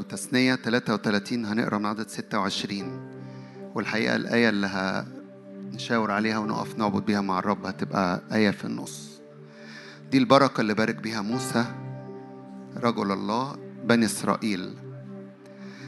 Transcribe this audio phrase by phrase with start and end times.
[0.00, 3.10] قبله تثنية 33 هنقرأ من عدد 26
[3.74, 4.66] والحقيقة الآية اللي
[5.72, 9.20] هنشاور عليها ونقف نعبد بيها مع الرب هتبقى آية في النص.
[10.10, 11.64] دي البركة اللي بارك بيها موسى
[12.76, 14.74] رجل الله بني إسرائيل.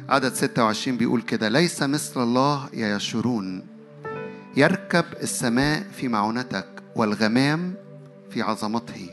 [0.08, 3.66] عدد 26 بيقول كده ليس مثل الله يا يشورون
[4.56, 6.66] يركب السماء في معونتك
[6.96, 7.74] والغمام
[8.30, 9.08] في عظمته.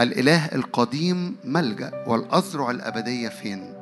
[0.00, 3.77] الإله القديم ملجأ والأذرع الأبدية فين؟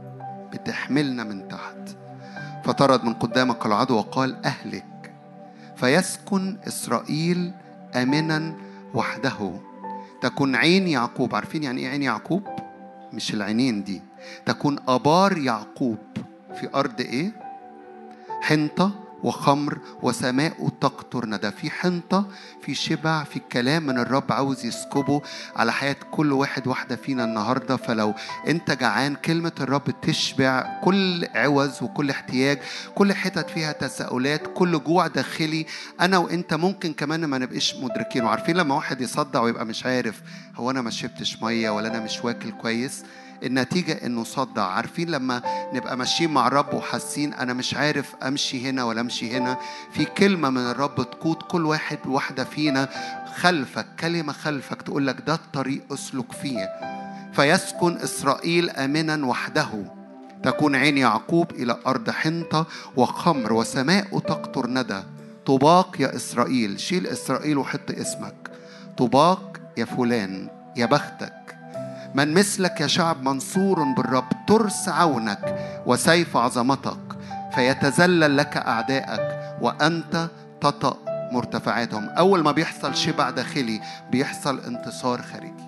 [0.52, 1.96] بتحملنا من تحت.
[2.64, 5.12] فطرد من قدامك العدو وقال أهلك.
[5.76, 7.52] فيسكن إسرائيل
[7.96, 8.54] آمنا
[8.94, 9.60] وحده.
[10.20, 11.34] تكون عين يعقوب.
[11.34, 12.42] عارفين يعني إيه عين يعقوب؟
[13.12, 14.02] مش العينين دي.
[14.46, 15.98] تكون آبار يعقوب
[16.54, 17.32] في أرض إيه؟
[18.42, 19.05] حنطة.
[19.26, 21.50] وخمر وسماء تقطر ندى.
[21.50, 22.28] في حنطة
[22.62, 25.22] في شبع في كلام من الرب عاوز يسكبه
[25.56, 27.76] على حياة كل واحد واحدة فينا النهاردة.
[27.76, 28.14] فلو
[28.48, 32.58] انت جعان كلمة الرب تشبع كل عوز وكل احتياج
[32.94, 35.66] كل حتت فيها تساؤلات كل جوع داخلي
[36.00, 40.22] أنا وانت ممكن كمان ما نبقاش مدركين وعارفين لما واحد يصدع ويبقى مش عارف
[40.56, 43.04] هو أنا ما شربتش مية ولا أنا مش واكل كويس؟
[43.42, 44.62] النتيجة إنه صدع.
[44.62, 45.42] عارفين لما
[45.72, 49.58] نبقى ماشيين مع الرب وحاسين أنا مش عارف أمشي هنا ولا أمشي هنا؟
[49.92, 52.88] في كلمة من الرب تقود كل واحد واحدة فينا.
[53.34, 56.68] خلفك كلمة خلفك تقول لك ده الطريق أسلك فيه.
[57.32, 59.68] فيسكن إسرائيل آمنا وحده.
[60.42, 65.02] تكون عين يعقوب إلى أرض حنطة وخمر وسماء تقطر ندى.
[65.46, 68.50] طباق يا إسرائيل شيل إسرائيل وحط اسمك.
[68.96, 71.32] طباق يا فلان يا بختك.
[72.16, 76.98] من مثلك يا شعب منصور بالرب ترس عونك وسيف عظمتك
[77.54, 80.28] فيتذلل لك أعدائك وأنت
[80.60, 80.96] تطأ
[81.32, 82.08] مرتفعاتهم.
[82.08, 85.66] أول ما بيحصل شبع داخلي بيحصل انتصار خارجي.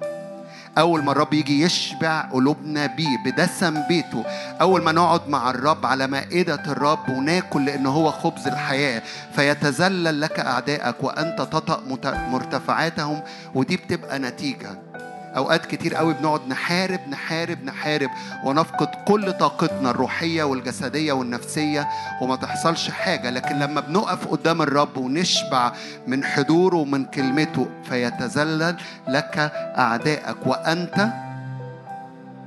[0.79, 4.25] أول ما الرب يجي يشبع قلوبنا بيه بدسم بيته
[4.61, 10.41] أول ما نقعد مع الرب على مائدة الرب وناكل لأن هو خبز الحياة فيتذلل لك
[10.41, 11.83] أعدائك وأنت تطأ
[12.31, 13.23] مرتفعاتهم
[13.55, 14.88] ودي بتبقى نتيجة.
[15.37, 18.11] أوقات كتير قوي بنقعد نحارب نحارب نحارب
[18.45, 21.89] ونفقد كل طاقتنا الروحية والجسدية والنفسية
[22.23, 23.31] وما تحصلش حاجة.
[23.31, 25.73] لكن لما بنقف قدام الرب ونشبع
[26.07, 28.77] من حضوره ومن كلمته فيتذلل
[29.09, 31.09] لك اعدائك وأنت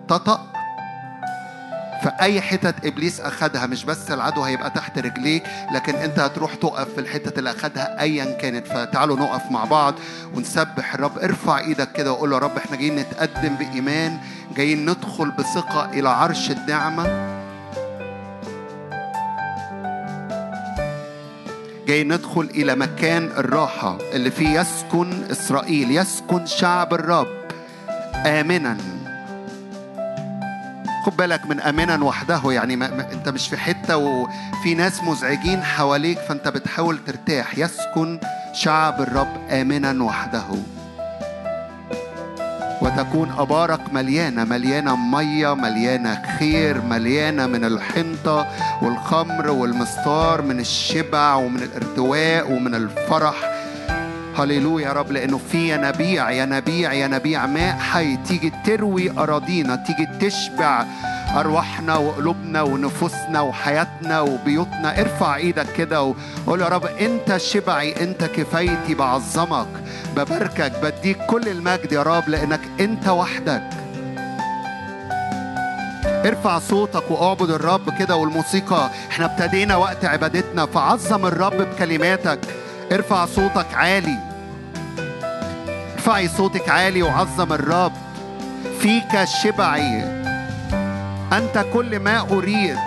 [0.08, 0.51] تطأ
[2.04, 7.02] فأي حتت إبليس أخدها مش بس العدو هيبقى تحت رجليك لكن أنت هتروح تقف في
[7.02, 8.68] الحتت اللي أخدها أيا كانت.
[8.68, 9.96] فتعالوا نقف مع بعض
[10.36, 11.18] ونسبح الرب.
[11.20, 14.18] ارفع إيدك كده وقول له يا رب إحنا جايين نتقدم بإيمان
[14.56, 17.32] جايين ندخل بثقة إلى عرش النعمة.
[21.88, 27.28] جاي ندخل إلى مكان الراحة اللي فيه يسكن إسرائيل يسكن شعب الرب.
[28.26, 28.78] آمنا.
[31.06, 36.20] خد بالك من امنا وحده يعني ما أنت مش في حتة وفي ناس مزعجين حواليك
[36.20, 37.58] فأنت بتحاول ترتاح.
[37.58, 38.20] يسكن
[38.54, 40.44] شعب الرب امنا وحده.
[42.82, 48.48] وتكون أبارك مليانة مليانة مية مليانة خير مليانة من الحنطة
[48.82, 53.36] والخمر والمستار من الشبع ومن الارتواء ومن الفرح.
[54.38, 58.18] هللويا يا رب لأنه في ينابيع ينابيع ينابيع ماء حي.
[58.18, 60.86] تيجي تروي أراضينا تيجي تشبع
[61.36, 65.02] أرواحنا وقلوبنا ونفوسنا وحياتنا وبيوتنا.
[65.02, 69.68] ارفع إيدك كده وقول يا رب أنت شبعي أنت كفايتي بعظمك.
[70.16, 73.64] بباركك بديك كل المجد يا رب لأنك أنت وحدك.
[76.26, 78.90] ارفع صوتك واعبد الرب كده والموسيقى.
[79.12, 82.40] إحنا ابتدينا وقت عبادتنا فعظم الرب بكلماتك.
[82.92, 84.18] ارفع صوتك عالي.
[85.94, 87.92] ارفعي صوتك عالي وعظم الرب
[88.80, 90.04] فيك شبعي.
[91.34, 92.78] أنت كل ما أريد.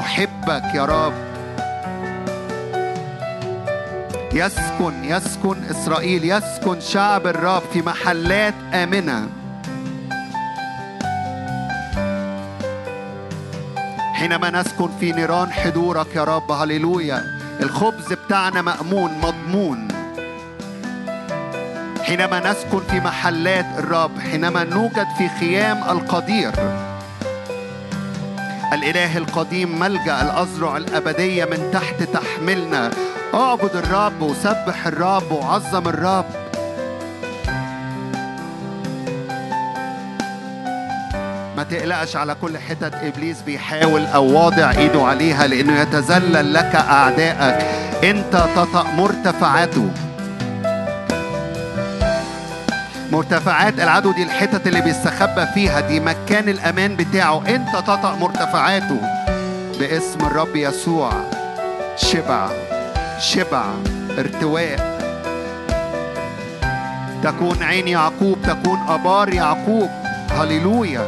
[0.00, 1.12] أحبك يا رب.
[4.32, 9.28] يسكن يسكن إسرائيل يسكن شعب الرب في محلات آمنة.
[14.14, 17.22] حينما نسكن في نيران حضورك يا رب هللويا.
[17.60, 19.10] الخبز بتاعنا مأمون
[19.52, 19.88] مضمون
[22.02, 26.52] حينما نسكن في محلات الرب حينما نوجد في خيام القدير
[28.72, 32.90] الإله القديم ملجأ الأزرع الأبدية من تحت تحملنا.
[33.34, 36.41] أعبد الرب وسبح الرب وعظم الرب.
[41.62, 47.64] ما تقلقش على كل حتت إبليس بيحاول أو واضع إيده عليها لأنه يتذلل لك أعدائك.
[48.04, 49.90] أنت تطأ مرتفعاته.
[53.12, 57.42] مرتفعات العدو دي الحتت اللي بيستخبى فيها دي مكان الأمان بتاعه.
[57.48, 59.00] أنت تطأ مرتفعاته
[59.78, 61.12] باسم الرب يسوع.
[61.96, 62.48] شبع
[63.20, 63.64] شبع
[64.18, 64.98] ارتواء.
[67.22, 69.90] تكون عين يعقوب تكون أبار يعقوب.
[70.30, 71.06] هللويا.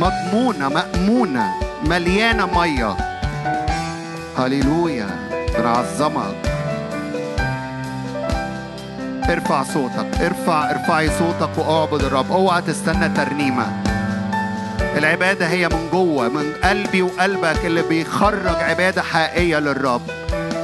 [0.00, 1.50] مضمونة مأمونة
[1.84, 2.96] مليانة مية.
[4.38, 5.06] هللويا
[5.58, 6.34] بنعظمك
[9.30, 12.32] ارفع صوتك ارفع ارفعي صوتك وأعبد الرب.
[12.32, 13.66] اوعى تستنى ترنيمة.
[14.96, 20.02] العبادة هي من جوه من قلبي وقلبك اللي بيخرج عبادة حقيقية للرب.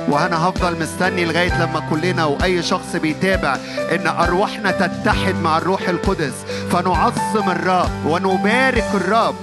[0.08, 3.56] وأنا هفضل مستني لغاية لما كلنا وأي شخص بيتابع
[3.92, 6.34] إن أرواحنا تتحد مع الروح القدس.
[6.76, 9.34] فنعظم الرب ونبارك الرب.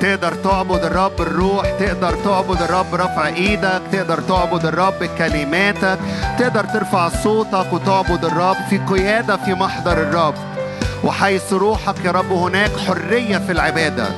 [0.00, 5.98] تقدر تعبد الرب بالروح تقدر تعبد الرب رفع إيدك تقدر تعبد الرب بكلماتك
[6.38, 10.57] تقدر ترفع صوتك وتعبد الرب في قيادة في محضر الرب.
[11.04, 14.08] وحيث روحك يا رب هناك حرية في العبادة.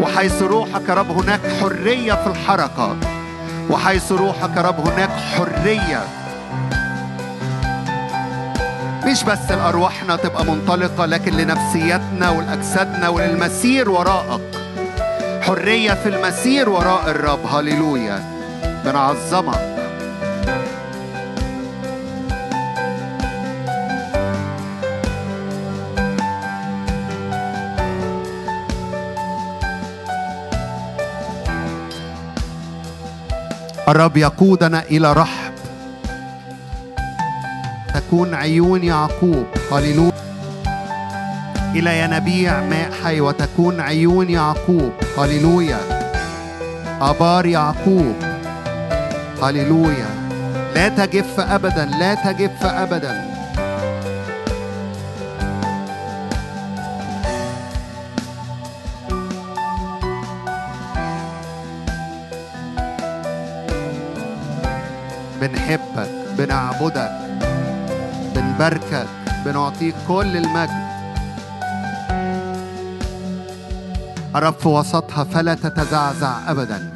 [0.00, 2.96] وحيث روحك يا رب هناك حرية في الحركة.
[3.70, 6.04] وحيث روحك يا رب هناك حرية.
[9.06, 14.40] مش بس لأرواحنا تبقى منطلقة لكن لنفسيتنا ولأجسادنا وللمسير وراءك.
[15.42, 17.46] حرية في المسير وراء الرب.
[17.46, 18.24] هللويا.
[18.84, 19.75] بنعظمك.
[33.88, 35.52] الرب يقودنا إلى رحب.
[37.94, 39.46] تكون عيون يعقوب.
[39.72, 40.12] هللويا.
[41.74, 44.92] إلى ينابيع ماء حي وتكون عيون يعقوب.
[45.18, 45.78] هللويا.
[47.00, 48.14] أبار يعقوب.
[49.42, 50.08] هللويا.
[50.74, 53.35] لا تجف أبدا لا تجف أبدا.
[66.46, 67.10] بنعبدك
[68.34, 69.06] بنباركك
[69.44, 70.86] بنعطيك كل المجد.
[74.36, 76.92] الرب في وسطها فلا تتزعزع أبدا.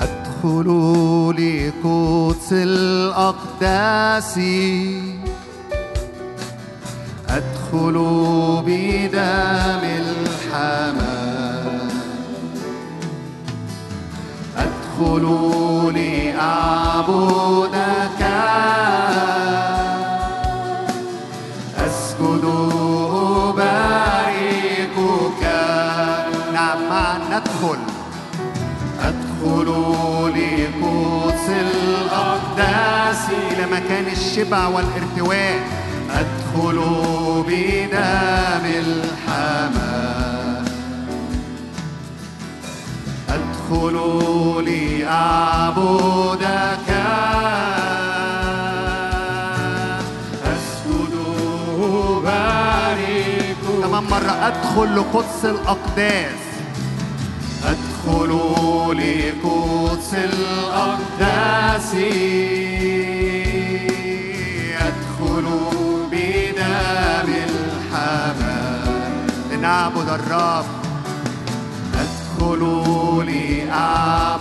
[0.00, 0.68] أدخل
[1.38, 4.38] لقدس الأقداس.
[15.94, 17.76] لأعبدك
[21.86, 22.44] أسجد
[23.48, 25.42] أباركك.
[26.54, 26.90] نعم
[27.30, 27.78] ندخل.
[29.00, 29.68] أدخل
[30.36, 35.60] لقدس الأقداس إلى مكان الشبع والارتواء.
[36.10, 36.78] أدخل
[37.48, 39.85] بدم الحمام.
[43.66, 45.26] ادخلوا لأعبدك
[50.44, 51.14] أسجد
[51.80, 54.32] أبارك كمان مرة.
[54.46, 56.42] أدخل لقدس الأقداس.
[57.64, 58.32] أدخل
[58.92, 61.94] لقدس الأقداس.
[64.80, 65.46] أدخل
[66.12, 69.26] بدم الحمام.
[69.52, 70.85] لنعبد الرب.
[72.36, 74.36] ادخلوا لأعبدك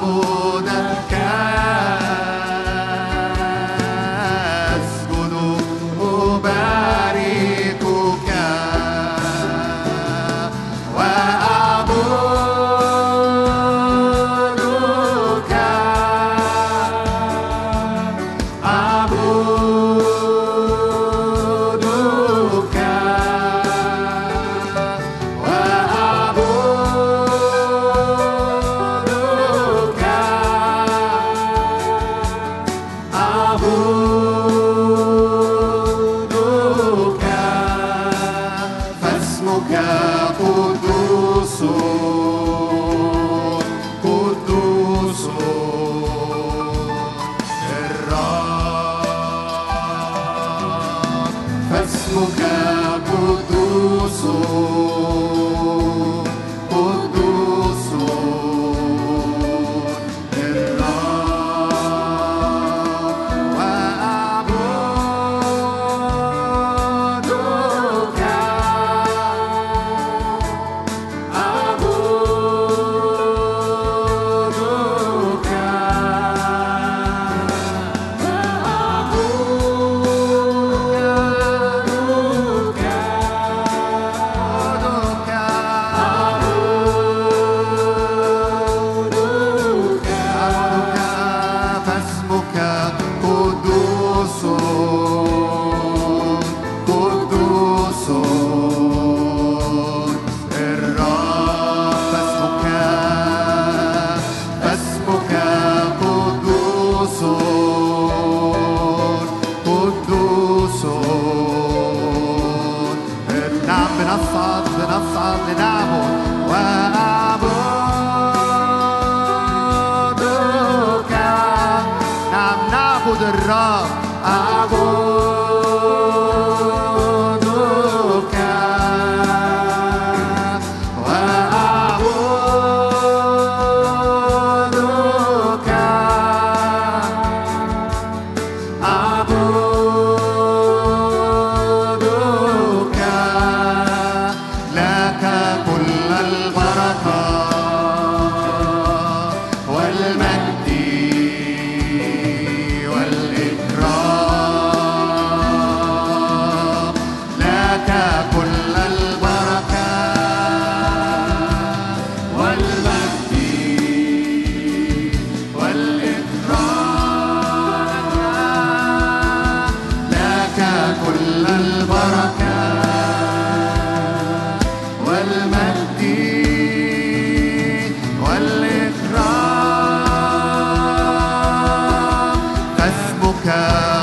[183.25, 183.94] boca.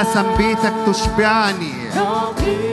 [0.00, 2.69] من دسم بيتك تشبعني.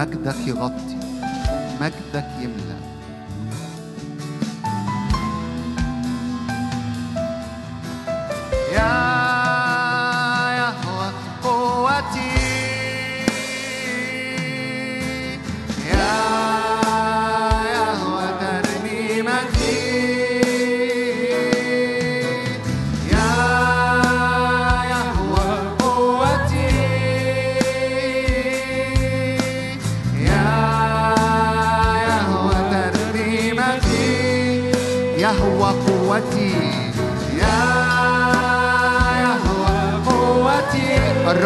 [0.00, 0.96] مجدك يغطي
[1.80, 2.69] مجدك يملأ.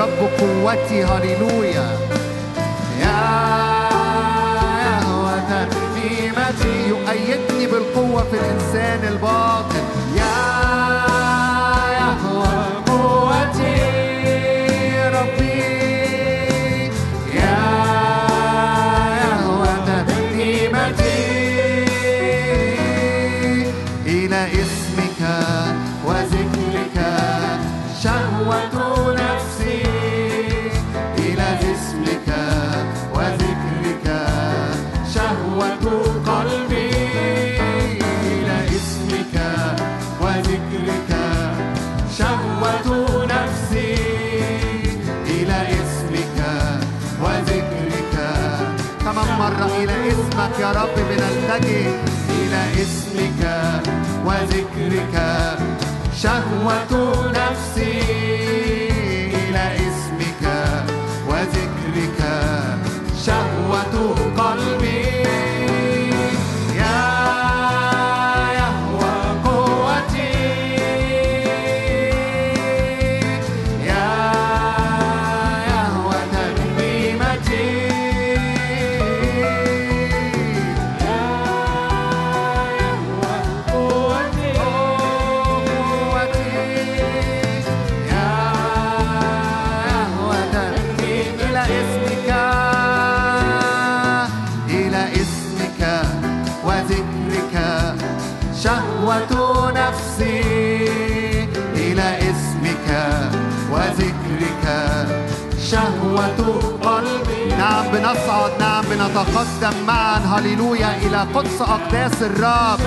[0.05, 1.89] الرب قوتي هللويا.
[3.01, 3.21] يا
[4.85, 8.64] يهوى ترنيمتي يؤيدني بالقوة في الإنسان.
[50.73, 51.87] رب بنلتجئ
[52.31, 53.43] إلى اسمك
[54.27, 55.15] وذكرك.
[56.23, 56.93] شهوة
[57.31, 58.01] نفسي
[59.35, 60.45] إلى اسمك
[61.29, 62.21] وذكرك.
[63.27, 63.95] شهوة
[64.39, 64.94] قلبي
[111.35, 112.81] قدس أقداس الرب.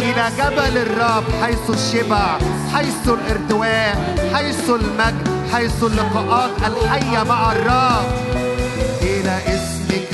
[0.00, 2.38] إلى جبل الرب حيث الشبع
[2.74, 3.96] حيث الارتواء
[4.34, 8.06] حيث المجد حيث اللقاءات الحية مع الرب.
[9.02, 10.12] إلى إسمك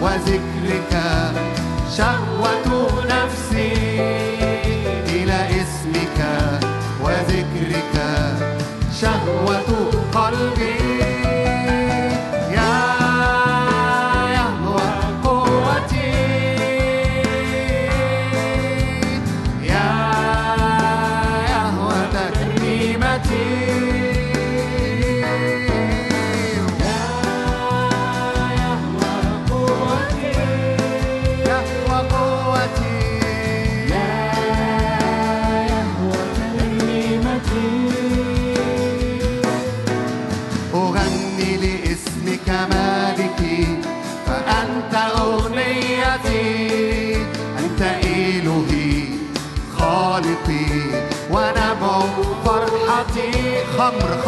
[0.00, 0.92] وذكرك
[1.96, 2.66] شهوة
[3.04, 3.72] نفسي.
[5.06, 6.18] إلى إسمك
[7.02, 7.96] وذكرك
[9.00, 9.59] شهوة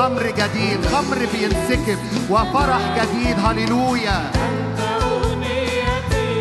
[0.03, 1.99] خمر جديد خمر بينسكب
[2.31, 4.31] وفرح جديد هللويا.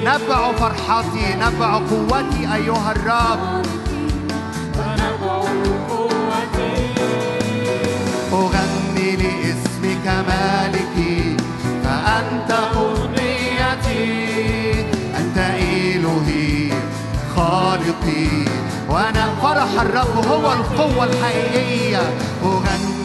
[0.04, 3.66] نبع فرحتي نبع قوتي أيها الرب.
[8.34, 11.38] أغني لاسمك مالكي
[11.84, 14.06] فأنت أغنيتي.
[15.18, 16.74] أنت إلهي
[17.36, 18.28] خالقي.
[18.90, 22.02] وأنا فرح الرب هو القوة الحقيقية.
[22.44, 23.01] أغني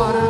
[0.00, 0.29] para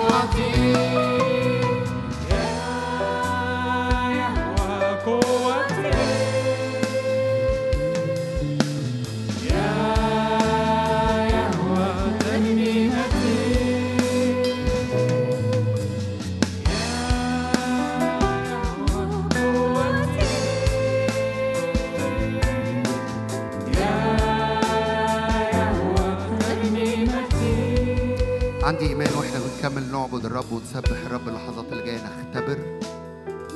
[30.01, 32.59] نعبد الرب ونسبح الرب اللحظات اللي جاية نختبر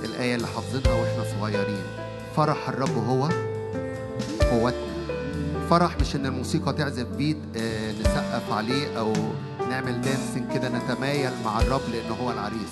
[0.04, 1.82] الآية اللي حافظينها وإحنا صغيرين.
[2.36, 3.28] فرح الرب هو
[4.50, 4.94] قوتنا.
[5.70, 9.12] فرح مش إن الموسيقى تعزف beat آه، نسقف عليه أو
[9.70, 12.70] نعمل dancing كده نتمايل مع الرب لأن هو العريس.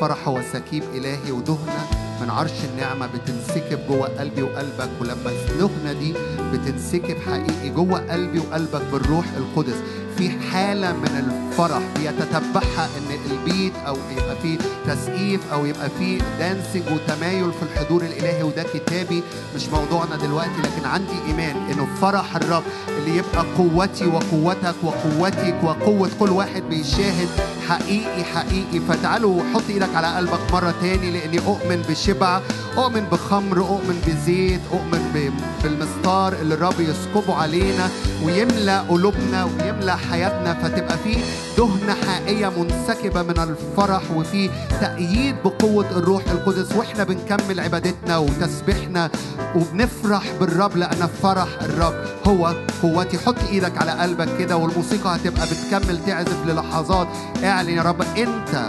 [0.00, 1.86] فرح هو سكيب إلهي ودهنة
[2.22, 6.14] من عرش النعمة بتنسكب جوه قلبي وقلبك ولما الدهنة دي
[6.52, 9.76] بتنسكب حقيقي جوه قلبي وقلبك بالروح القدس.
[10.18, 11.06] في حالة من
[11.52, 18.02] الفرح بيتتبعها إن البيت أو يبقى في تسقيف أو يبقى في دانسينج وتمايل في الحضور
[18.02, 19.22] الإلهي وده كتابي
[19.56, 22.62] مش موضوعنا دلوقتي لكن عندي إيمان إنه فرح الرب
[22.98, 27.28] اللي يبقى قوتي وقوتك وقوتك وقوة كل واحد بيشاهد
[27.68, 28.80] حقيقي حقيقي.
[28.88, 32.40] فتعالوا حط إيدك على قلبك مرة تاني لأني أؤمن بشبع
[32.78, 37.88] أؤمن بخمر أؤمن بزيت أؤمن بالمستار اللي الرب يسكبه علينا
[38.24, 40.54] ويملى قلوبنا ويملى حياتنا.
[40.54, 41.16] فتبقى في
[41.58, 44.50] دهنة حقيقية منسكبة من الفرح وفي
[44.80, 46.76] تأييد بقوة الروح القدس.
[46.76, 49.10] وإحنا بنكمل عبادتنا وتسبيحنا
[49.56, 51.94] وبنفرح بالرب لأن فرح الرب
[52.26, 53.18] هو قوتي.
[53.18, 57.08] حط إيدك على قلبك كده والموسيقى هتبقى بتكمل تعزف للحظات.
[57.56, 58.68] اعلن يا رب انت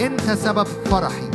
[0.00, 1.30] انت سبب فرحي.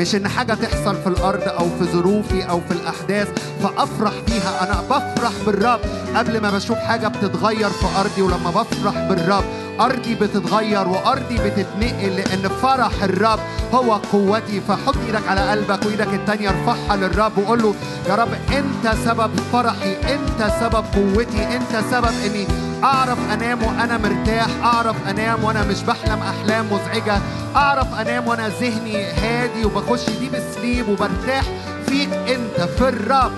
[0.00, 3.28] مش إن حاجة تحصل في الأرض أو في ظروفي أو في الأحداث
[3.62, 5.80] فأفرح فيها أنا بفرح بالرب.
[6.16, 9.44] قبل ما بشوف حاجة بتتغير في أرضي ولما بفرح بالرب
[9.80, 13.38] أرضي بتتغير وأرضي بتتنقل لأن فرح الرب
[13.74, 14.60] هو قوتي.
[14.68, 17.74] فحط إيدك على قلبك وإيدك التانية ارفعها للرب وقول له
[18.08, 22.46] يا رب أنت سبب فرحي أنت سبب قوتي أنت سبب إني
[22.84, 27.18] أعرف أنام وأنا مرتاح أعرف أنام وأنا مش بحلم أحلام مزعجة
[27.56, 31.44] أعرف أنام وأنا ذهني هادي وبخش دي بسليب وبرتاح
[31.86, 33.32] فيك أنت في الرب.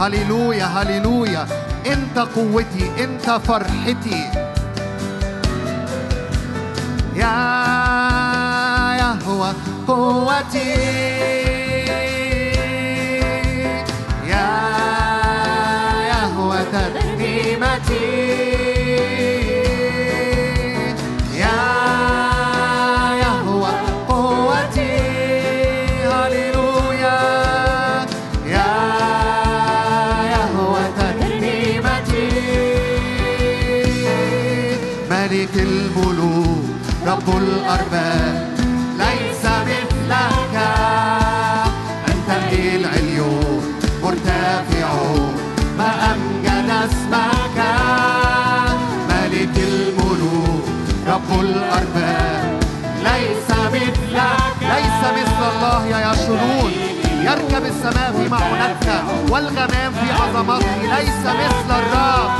[0.00, 1.46] هللويا هللويا.
[1.86, 4.30] أنت قوتي أنت فرحتي.
[7.16, 7.65] يا
[9.88, 11.45] يهوى قوتي يا
[58.66, 62.30] معونتك والغمام في عظمته ليس مثل الرب.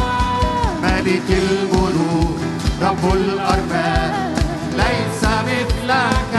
[0.82, 2.38] ملك الملوك
[2.82, 4.34] رب الأرباب
[4.72, 6.34] ليس مثلك.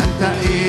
[0.00, 0.22] أنت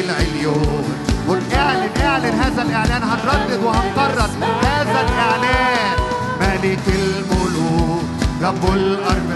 [0.03, 0.83] العليون.
[1.29, 4.29] قل اعلن اعلن هذا الإعلان هنردد وهنكرر
[4.63, 5.97] هذا الإعلان.
[6.41, 8.03] ملك الملوك
[8.43, 9.26] رب الأرباب.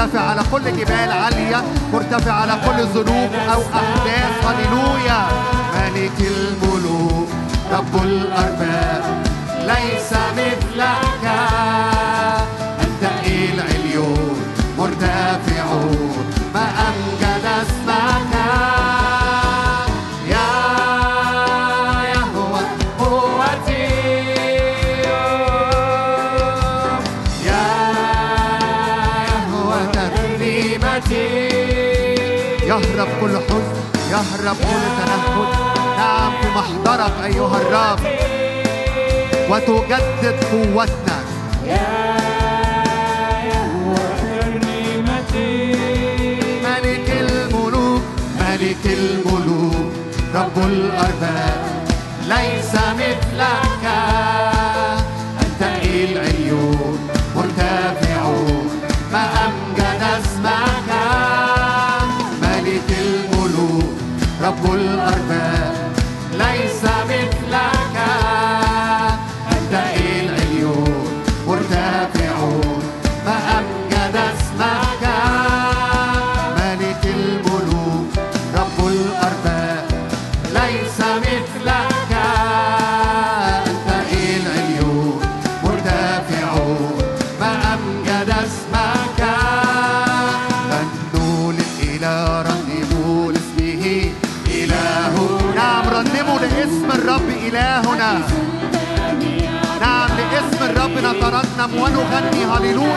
[0.00, 4.46] مرتفع على كل جبال عالية مرتفع على كل ذنوب أو أحداث.
[4.46, 5.26] هللويا.
[5.74, 7.28] ملك الملوك
[7.72, 9.22] رب الأرباب
[9.66, 11.89] ليس مثلك.
[34.48, 35.48] كل تنهد
[35.96, 38.00] نعم في محضرك أيها الرب.
[39.50, 41.20] وتجدد قوتنا.
[46.64, 48.02] ملك الملوك
[48.40, 49.92] ملك الملوك
[50.34, 51.60] رب الأرباب.
[52.28, 52.59] ليس
[102.00, 102.89] ونغني هللويا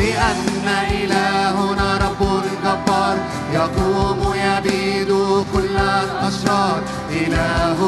[0.00, 2.22] لأن إلهنا رب
[2.64, 3.16] جبار
[3.52, 5.10] يقوم يبيد
[5.52, 6.80] كل الأشرار.
[7.10, 7.78] إله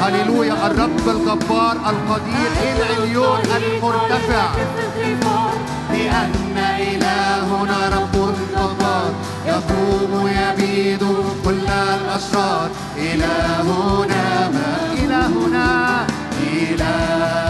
[0.00, 4.46] هللويا الرب الجبار القدير العليون المرتفع.
[5.92, 9.10] لأن إلهنا رب جبار
[9.46, 11.02] يقوم يبيد
[11.44, 12.68] كل الأشرار.
[12.96, 16.06] إلهنا ما إلهنا
[16.42, 17.45] إلهنا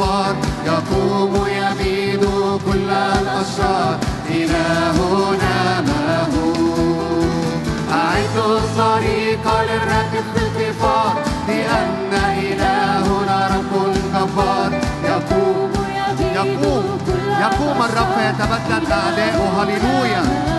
[0.00, 0.36] جبار
[0.66, 2.24] يقوم يبيد
[2.66, 3.98] كل الأشرار.
[4.30, 6.90] إلهنا ما هو؟
[7.92, 11.14] أعدوا الطريق للراكب في الكفار.
[11.48, 14.72] لأن إلهنا رب جبار
[15.04, 15.72] يقوم
[16.34, 16.98] يقوم
[17.40, 20.49] يقوم الرب يتبدد أعداؤه هللويا.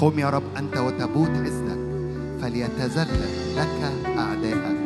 [0.00, 1.78] قم يا رب أنت وتبوت عزك
[2.42, 4.76] فليتذلل لك أعداءك.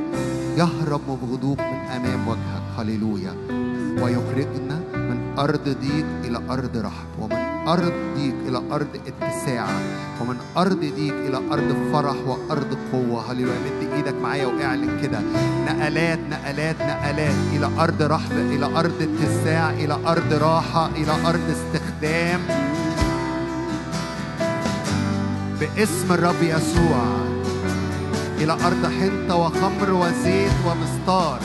[0.56, 2.64] يهرب بغضوب من أمام وجهك.
[2.78, 3.34] هللويا.
[4.02, 9.66] ويخرجنا من أرض ضيق إلى أرض رحب ومن أرض ضيق إلى أرض اتساع
[10.20, 13.32] ومن أرض ضيق إلى أرض فرح وأرض قوة.
[13.32, 13.58] هللويا.
[13.66, 15.20] مد إيدك معايا واعلن كده.
[15.66, 22.40] نقلات نقلات نقلات إلى أرض رحب إلى أرض اتساع إلى أرض راحة إلى أرض استخدام.
[25.64, 27.04] باسم الرب يسوع.
[28.38, 31.38] إلى أرض حنطة وخمر وزيت ومستار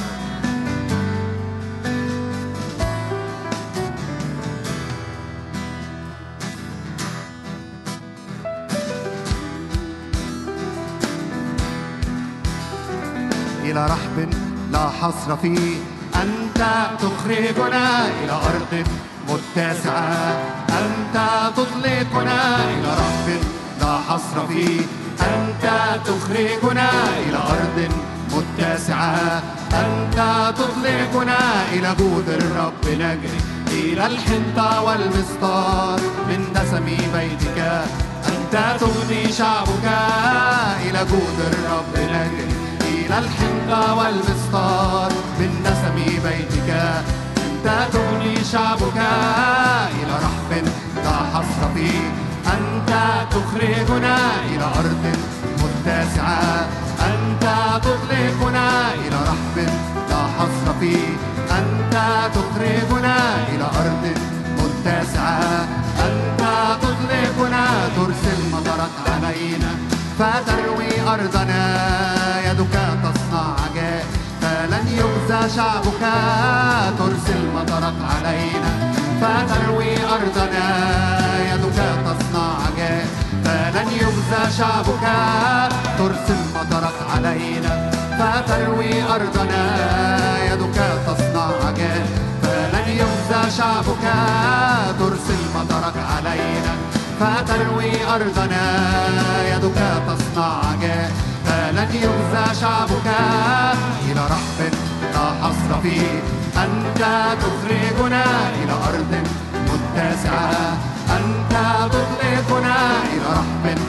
[13.64, 14.30] إلى رحب
[14.72, 15.76] لا حصر فيه.
[16.16, 16.66] أنت
[17.00, 18.84] تخرجنا إلى أرض
[19.30, 20.38] متسعة.
[20.70, 21.16] أنت
[21.58, 23.59] تطلقنا إلى رب
[23.90, 24.82] لا حصر فيه.
[25.22, 25.66] أنت
[26.06, 26.90] تخرجنا
[27.26, 27.78] إلى أرض
[28.34, 29.42] متسعة.
[29.74, 30.18] أنت
[30.58, 31.40] تطلقنا
[31.74, 32.86] إلى جود الرب.
[32.86, 36.00] نجري إلى الحنطة والمسطار.
[36.30, 37.60] من دسم بيتك
[38.32, 39.88] أنت تغني شعبك.
[40.86, 41.94] إلى جود الرب.
[41.98, 45.12] نجري إلى الحنطة والمسطار.
[45.40, 46.70] من دسم بيتك
[47.38, 48.98] أنت تغني شعبك.
[50.00, 52.29] إلى رحب لا حصر فيه.
[52.56, 52.92] أنت
[53.32, 54.18] تخرجنا
[54.50, 55.04] إلى أرض
[55.62, 56.68] متسعة.
[57.10, 57.46] أنت
[57.84, 59.58] تطلقنا إلى رحب
[60.10, 61.10] لا حصر فيه.
[61.60, 61.96] أنت
[62.36, 63.18] تخرجنا
[63.50, 64.04] إلى أرض
[64.60, 65.68] متسعة.
[66.08, 66.44] أنت
[66.82, 69.72] تطلقنا ترسل مطرك علينا.
[70.20, 71.64] فتروي أرضنا
[72.52, 74.06] يدك تصنع عجائب
[74.42, 76.04] فلن يخزى شعبك
[77.00, 78.72] ترسل مطرك علينا.
[79.22, 81.19] فتروي أرضنا.
[84.30, 85.06] يخزى شعبك
[85.98, 89.64] ترسل مطرك علينا فتروي أرضنا
[90.54, 92.06] يدك تصنع عجائب
[92.42, 94.06] فلن يخزى شعبك
[95.00, 96.74] ترسل مطرك علينا
[97.20, 98.64] فتروي أرضنا
[99.56, 101.12] يدك تصنع عجائب
[101.46, 103.08] فلن يخزى شعبك
[104.12, 104.74] إلى رحب
[105.14, 106.22] لا حصر فيه.
[106.58, 107.02] أنت
[107.42, 108.24] تخرجنا
[108.64, 110.78] إلى أرض متسعة.
[111.18, 111.54] أنت
[111.92, 112.76] تطلقنا
[113.14, 113.80] إلى رحب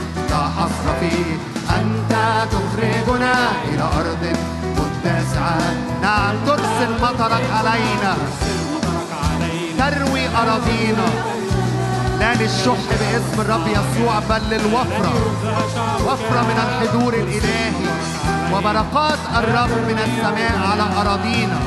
[1.01, 1.37] فيه
[1.77, 2.12] أنت
[2.53, 3.35] تخرجنا
[3.69, 4.37] إلى أرض
[4.79, 5.61] متسعة.
[6.03, 8.16] نعم ترسل مطرك علينا.
[9.79, 11.09] تروي أراضينا.
[12.21, 15.12] لا للشح باسم الرب يسوع بل للوفرة.
[16.07, 17.90] وفرة من الحضور الإلهي.
[18.53, 21.61] وبركات الرب من السماء على أراضينا.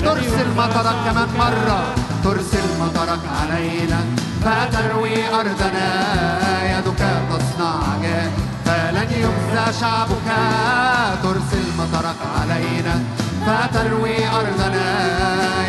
[0.00, 1.84] ترسل مطرك كمان مرة.
[2.24, 4.00] ترسل مطرك علينا.
[4.44, 5.88] فتروي أرضنا.
[9.54, 10.28] شعبك
[11.22, 12.94] ترسل مطرك علينا
[13.46, 14.88] فتروي أرضنا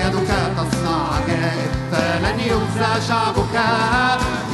[0.06, 3.56] يدك تصنع عجائب فلن يخزى شعبك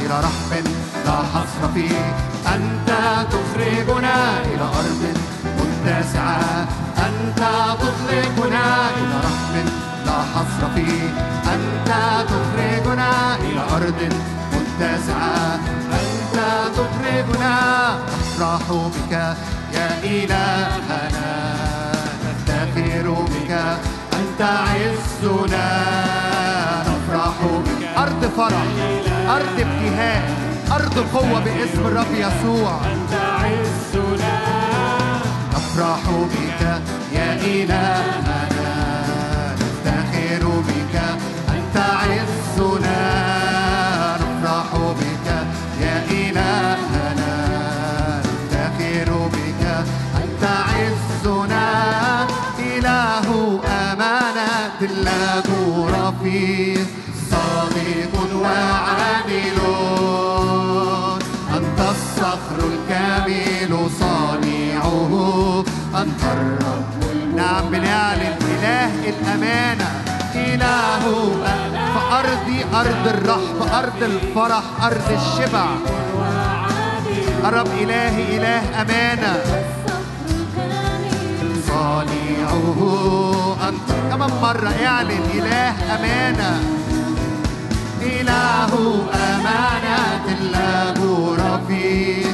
[0.00, 0.66] إلى رحب
[1.06, 2.14] لا حصر فيه.
[2.54, 2.90] أنت
[3.32, 5.02] تخرجنا إلى أرض
[5.58, 6.66] متسعة.
[6.98, 7.42] أنت
[7.80, 9.66] تطلقنا إلى رحب
[10.06, 11.08] لا حصر فيه.
[11.54, 11.90] أنت
[12.28, 14.00] تخرجنا إلى أرض
[14.52, 15.60] متسعة.
[15.92, 16.36] أنت
[16.76, 17.58] تخرجنا
[18.42, 19.12] نفرح بك.
[19.74, 21.00] يا إلهنا
[22.24, 23.50] نفتخر بك.
[24.12, 25.68] أنت عزنا.
[26.88, 27.34] نفرح
[27.66, 27.88] بك.
[27.98, 28.66] أرض فرح
[29.28, 30.22] أرض ابتهاج
[30.72, 32.80] أرض قوة باسم الرب يسوع.
[32.92, 34.38] أنت عزنا.
[35.54, 36.82] نفرح بك.
[37.12, 38.42] يا إلهنا
[39.54, 40.94] نفتخر بك.
[41.48, 43.31] أنت عزنا.
[72.74, 75.66] أرض الرحب أرض الفرح أرض الشبع
[77.44, 79.61] الرب إلهي إله أمانة
[81.72, 82.78] صانعه.
[83.68, 86.52] أنت كمان مرة اعلن إله أمانة؟
[88.02, 88.72] إله
[89.14, 90.26] أمانة
[90.96, 92.26] جور فيه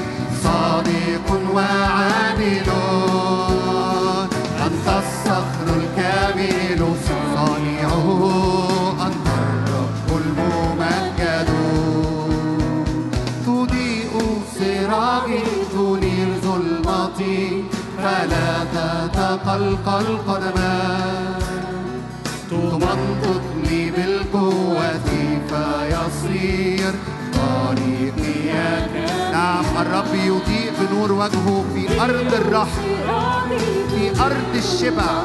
[0.45, 2.69] صادق وعادل
[4.67, 6.81] أنت الصخر الكامل
[7.35, 8.68] صانعه.
[18.09, 18.65] فلا
[19.13, 21.35] تتقلقل قدمان
[22.51, 24.91] تمنطقني بالقوة
[25.49, 26.93] فيصير
[27.35, 28.53] طريقي
[29.33, 32.83] نعم الرب يضيء بنور وجهه في أرض الرحم
[33.89, 35.23] في أرض الشبع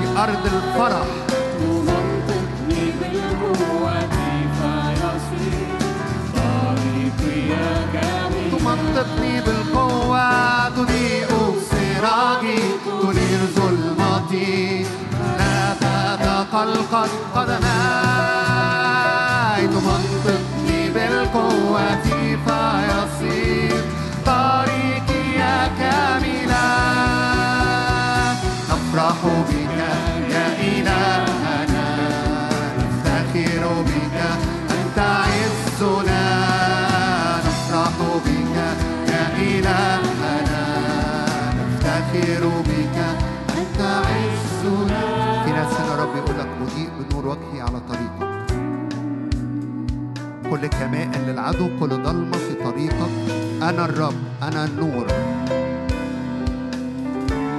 [0.00, 1.06] في أرض الفرح.
[8.90, 11.28] تمنطقني بالقوة تضيء
[11.70, 12.58] سراجي
[13.02, 14.86] تنير ظلمتي
[15.38, 17.62] لا تتقلقل قدماي
[19.66, 20.09] تمنطقني
[50.50, 53.10] كل كماء للعدو كل ضلمة في طريقك.
[53.62, 55.06] أنا الرب أنا النور.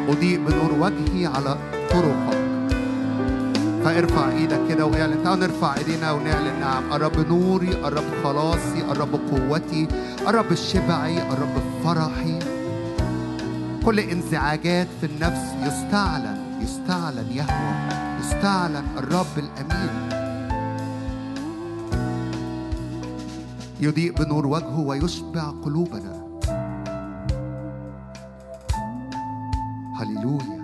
[0.09, 1.57] أضيء بنور وجهي على
[1.91, 2.41] طرقك.
[3.83, 5.23] فارفع إيدك كده واعلن.
[5.23, 6.59] تعالوا نرفع إيدينا ونعلن.
[6.59, 6.93] نعم.
[6.93, 9.87] الرب نوري الرب خلاصي الرب قوتي
[10.27, 12.39] الرب شبعي الرب فرحي.
[13.85, 17.73] كل انزعاجات في النفس يستعلن يستعلن يهوى
[18.19, 20.00] يستعلن الرب الأمين.
[23.81, 26.27] يضيء بنور وجهه ويشبع قلوبنا.
[29.95, 30.61] هللويا.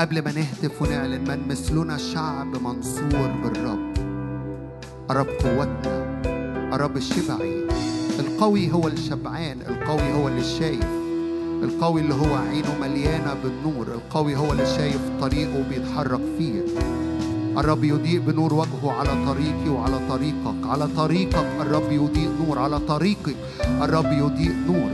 [0.00, 3.94] قبل ما نهتف ونعلن من مثلنا شعب منصور بالرب.
[5.10, 6.20] الرب قوتنا
[6.74, 7.66] الرب الشبعي.
[8.20, 10.86] القوي هو الشبعان القوي هو اللي شايف.
[11.62, 16.62] القوي اللي هو عينه مليانة بالنور القوي هو اللي شايف طريقه بيتحرك فيه.
[17.58, 20.66] الرب يضيء بنور وجهه على طريقي وعلى طريقك.
[20.66, 22.58] على طريقك الرب يضيء نور.
[22.58, 23.36] على طريقك
[23.82, 24.90] الرب يضيء نور.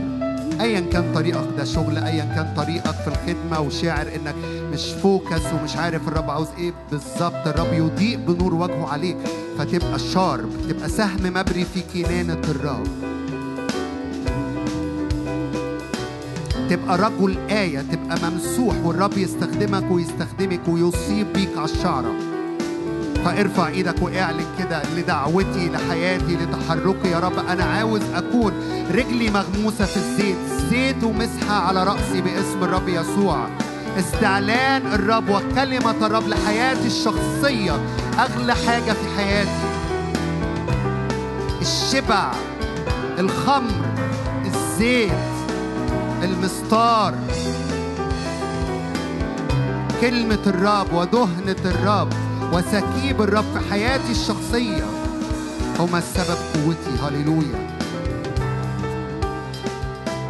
[0.61, 4.35] ايا كان طريقك ده شغل ايا كان طريقك في الخدمة وشاعر إنك
[4.73, 7.47] مش فوكس ومش عارف الرب عاوز إيه بالظبط.
[7.47, 9.17] الرب يضيء بنور وجهه عليك.
[9.57, 12.87] فتبقى شارب تبقى سهم مبري في كنانة الرب.
[16.69, 21.65] تبقى رجل آية تبقى ممسوح والرب يستخدمك ويستخدمك ويصيب بيك على
[23.25, 27.07] فارفع إيدك واعلن كده لدعوتي لحياتي لتحركي.
[27.11, 28.53] يا رب أنا عاوز أكون
[28.91, 30.37] رجلي مغموسة في الزيت
[30.69, 33.47] زيت ومسحة على رأسي باسم الرب يسوع.
[33.99, 37.73] استعلان الرب وكلمة الرب لحياتي الشخصية
[38.19, 39.49] أغلى حاجة في حياتي.
[41.61, 42.31] الشبع
[43.19, 43.85] الخمر
[44.45, 45.11] الزيت
[46.23, 47.15] المستار
[50.01, 52.13] كلمة الرب ودهنة الرب.
[52.53, 54.83] وسكيب الرب في حياتي الشخصية.
[55.79, 57.03] هما السبب قوتي.
[57.03, 57.67] هللويا.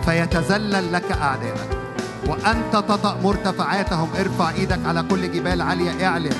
[0.06, 1.70] فيتذلل لك أعدائك
[2.28, 6.08] وأنت تطأ مرتفعاتهم ارفع إيدك على كل جبال عالية.
[6.08, 6.36] اعلن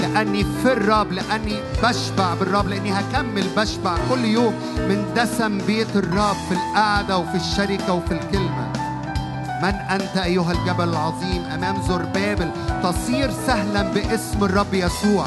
[0.00, 6.36] لأني في الرب لأني بشبع بالرب لأني هكمل بشبع كل يوم من دسم بيت الرب
[6.48, 8.55] في القعدة وفي الشركة وفي الكلمة.
[9.62, 12.50] من أنت أيها الجبل العظيم أمام زربابل
[12.82, 15.26] تصير سهلا باسم الرب يسوع.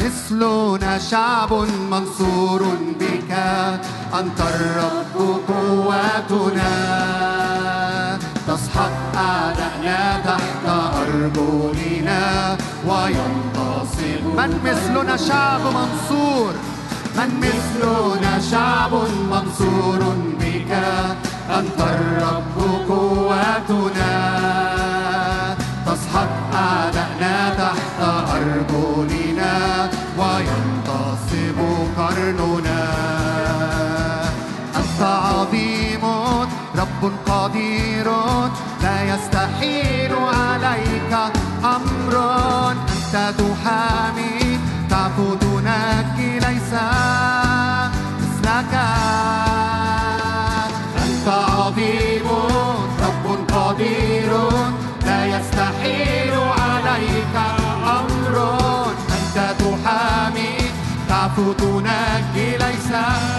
[0.00, 1.52] مثلنا شعب
[1.90, 2.62] منصور
[3.00, 3.32] بك
[4.20, 6.72] أنت الرب قوتنا
[8.48, 13.49] تسحق أعدائنا تحت أرجلنا وينتصب
[14.36, 16.52] من مثلنا شعب منصور.
[17.16, 18.94] من مثلنا شعب
[19.30, 20.72] منصور بك.
[21.58, 22.56] أنت الرب
[22.88, 24.14] قوتنا
[25.86, 28.00] تسحق أعدائنا تحت
[28.34, 31.58] أرجلنا وينتصب
[31.98, 32.82] قرننا.
[34.76, 36.04] أنت عظيم
[36.76, 38.10] رب قدير.
[38.82, 41.12] لا يستحيل عليك
[41.64, 42.14] أمر.
[43.10, 44.58] أنت تحامي.
[44.90, 46.72] تعفو تنجي ليس
[48.20, 48.74] مثلك.
[51.04, 52.26] أنت عظيم
[53.02, 54.32] رب قدير
[55.06, 57.34] لا يستحيل عليك
[57.98, 58.36] أمر
[59.18, 60.54] أنت تحامي
[61.08, 62.90] تعفو تنجي ليس.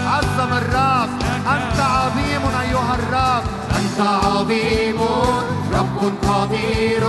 [0.06, 1.10] عظم الرب
[1.54, 3.44] أنت عظيم أيها الرب
[3.78, 5.00] أنت عظيم
[5.72, 7.04] رب قدير.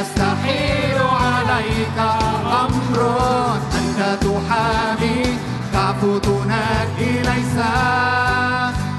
[0.00, 1.98] يستحيل عليك
[2.64, 2.98] أمر
[3.78, 5.38] أنت تحامي
[5.72, 7.56] تعفو تنجي ليس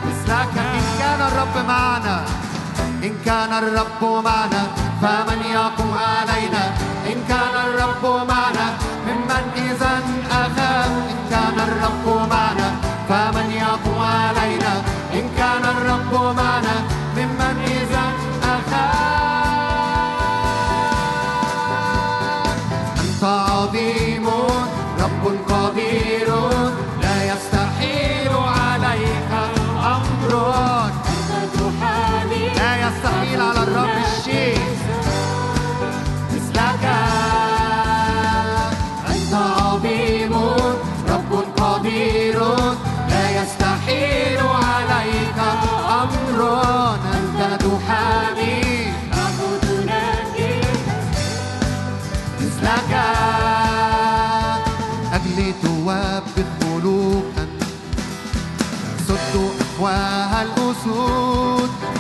[0.05, 2.25] مثلك إن كان الرب معنا
[3.03, 4.63] إن كان الرب معنا
[5.01, 6.92] فمن يقوم علينا؟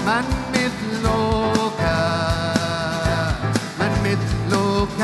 [0.05, 1.81] من مثلك
[3.79, 4.99] من مثلك.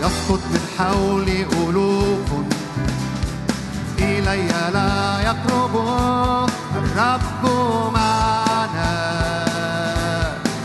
[0.00, 2.28] يسقط من حولي ألوف
[3.98, 5.20] إلي لا
[7.94, 8.92] معنا.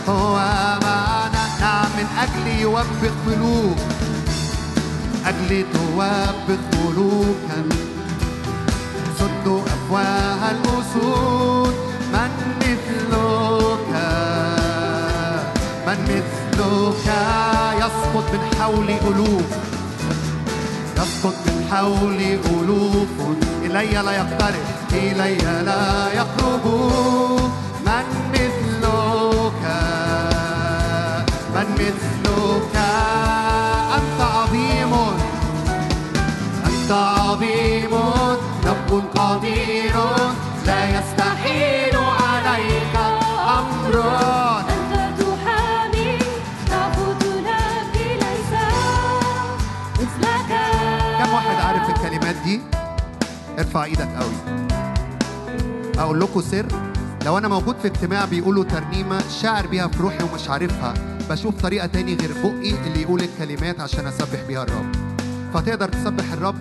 [0.09, 0.36] هو
[0.82, 3.78] معنا نعم من أجل يوبخ ملوك
[5.73, 7.54] توبخ ملوكا
[9.47, 11.75] أفواه الأسود.
[12.13, 13.89] من مثلك؟
[15.87, 17.07] من مثلك
[17.77, 19.49] يسقط من حولي ألوف.
[20.97, 23.13] يسقط من حولي ألوف.
[23.63, 25.35] إلي لا يقترب إلي
[25.65, 26.65] لا يقرب.
[27.85, 29.63] من مثلك؟
[31.55, 32.75] من مثلك
[33.95, 34.93] أنت عظيم.
[36.65, 37.93] أنت عظيم.
[38.95, 39.95] رب قدير
[40.65, 42.95] لا يستحيل عليك
[43.57, 44.03] أمر
[44.69, 46.17] أنت تحامي
[46.69, 47.57] تعبدنا
[47.93, 48.51] ليس
[49.99, 50.49] مثلك
[51.19, 52.61] كم واحد عارف الكلمات دي؟
[53.59, 54.65] ارفع إيدك قوي.
[55.97, 56.65] أقول لكم سر
[57.25, 60.93] لو أنا موجود في اجتماع بيقولوا ترنيمة شاعر بيها في روحي ومش عارفها
[61.29, 64.91] بشوف طريقة تاني غير بقي اللي يقول الكلمات عشان أسبح بيها الرب.
[65.53, 66.55] فتقدر تسبح الرب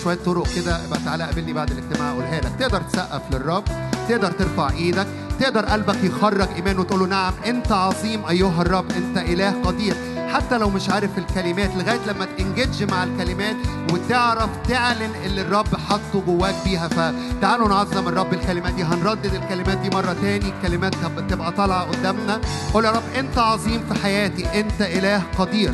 [0.00, 2.52] بشويه طرق كده ابقى تعالى قابلني بعد الاجتماع أقولها لك.
[2.58, 3.64] تقدر تسقف للرب
[4.08, 5.06] تقدر ترفع إيدك
[5.40, 9.94] تقدر قلبك يخرج إيمان وتقول له نعم أنت عظيم أيها الرب أنت إله قدير.
[10.32, 13.56] حتى لو مش عارف الكلمات لغاية لما تنجدج مع الكلمات
[13.92, 16.88] وتعرف تعلن اللي الرب حطه جواك بيها.
[16.88, 20.52] فتعالوا نعظم الرب الكلمات دي هنردد الكلمات دي مرة تاني.
[20.58, 20.94] الكلمات
[21.30, 22.40] تبقى طالعة قدامنا.
[22.74, 25.72] قول يا رب أنت عظيم في حياتي أنت إله قدير.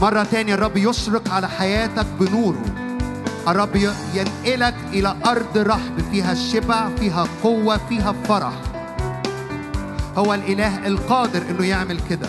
[0.00, 2.85] مرة تانية الرب يشرق على حياتك بنوره.
[3.48, 3.76] الرب
[4.14, 8.52] ينقلك إلى أرض رحب فيها الشبع فيها قوة فيها فرح.
[10.16, 12.28] هو الإله القادر إنه يعمل كده.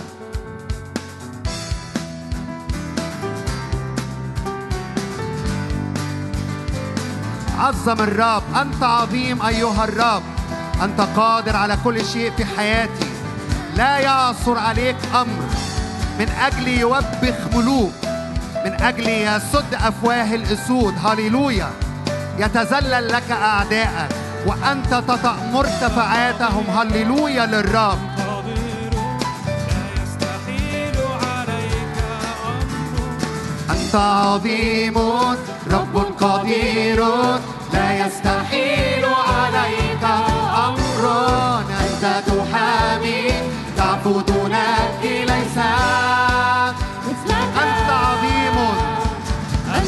[7.60, 10.24] عظم الرب أنت عظيم أيها الرب.
[10.84, 13.08] أنت قادر على كل شيء في حياتي.
[13.76, 15.44] لا يعثر عليك أمر
[16.20, 18.07] من أجل يوبخ ملوك.
[18.68, 20.94] من أجل يسد أفواه الأسود.
[21.06, 21.70] هللويا.
[22.40, 24.10] يتذلل لك أعداءك
[24.46, 28.00] وأنت تطأ مرتفعاتهم هللويا للرب.
[33.70, 34.98] أنت عظيم
[35.72, 37.06] رب قدير
[37.74, 40.04] لا يستحيل عليك
[40.68, 41.04] أمر.
[41.82, 43.32] أنت تحامي
[43.78, 45.27] تعفو تنجي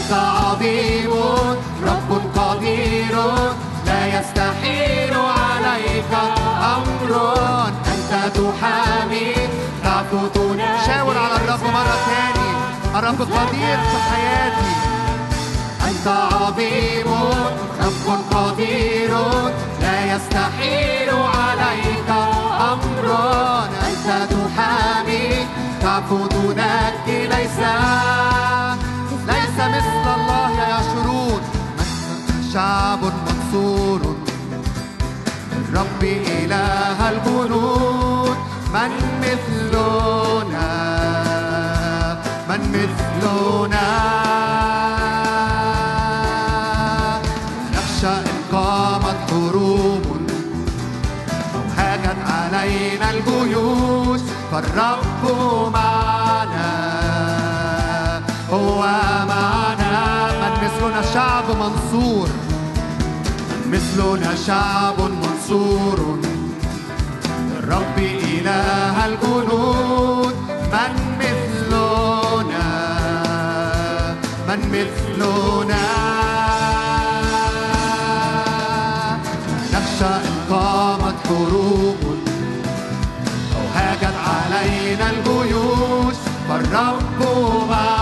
[0.09, 1.11] أنت عظيم
[1.85, 3.15] رب قدير
[3.85, 6.11] لا يستحيل عليك
[6.75, 7.11] أمر.
[7.93, 9.33] أنت تحامي
[9.83, 12.49] تعفو تنجي شاور على الرب مرة تاني
[12.95, 14.73] الرب قدير في حياتي.
[15.87, 17.07] أنت عظيم
[17.83, 19.11] رب قدير
[19.81, 22.09] لا يستحيل عليك
[22.71, 23.05] أمر.
[23.87, 25.47] أنت تحامي
[25.81, 27.59] تعفو ليس ليس
[32.53, 34.15] شعب منصور.
[35.51, 38.37] الرب إله الجنود
[38.73, 38.91] من
[39.21, 40.69] مثلنا؟
[42.49, 43.87] من مثلنا؟
[47.73, 50.05] نخشى إن قامت حروب.
[51.55, 54.21] أو هاجت علينا الجيوش
[54.51, 55.23] فالرب
[55.73, 56.71] معنا.
[58.51, 59.08] هو
[61.13, 62.29] شعب منصور.
[63.71, 66.19] مثلنا شعب منصور.
[67.57, 70.35] الرب إله الجنود
[70.73, 72.69] من مثلنا؟
[74.47, 75.85] من مثلنا؟
[79.73, 82.01] نخشى إن قامت حروب.
[83.55, 86.15] أو هاجت علينا الجيوش.
[86.49, 87.19] فالرب
[87.69, 87.98] معنا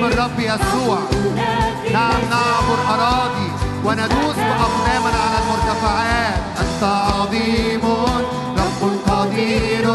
[0.00, 0.98] باسم الرب يسوع.
[1.92, 3.50] نعم نعبر أراضي.
[3.84, 6.40] وندوس بأقدامنا على المرتفعات.
[6.60, 7.80] أنت عظيم
[8.58, 9.90] رب قدير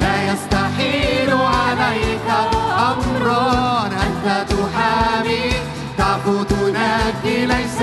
[0.00, 2.28] لا يستحيل عليك
[2.78, 5.52] أمرا أنت تحامي
[5.98, 7.80] تعفو تنجي ليس